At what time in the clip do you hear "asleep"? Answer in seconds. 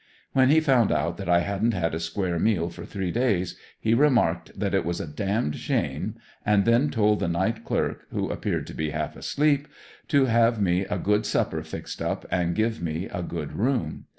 9.15-9.67